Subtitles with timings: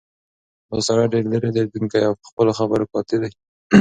[0.69, 3.23] دا سړی ډېر لیرې لیدونکی او په خپلو خبرو کې قاطع و.